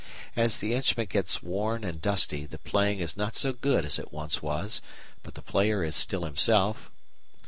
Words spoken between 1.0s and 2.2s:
gets worn and